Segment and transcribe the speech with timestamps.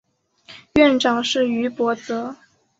[0.73, 2.35] 院长是于博泽。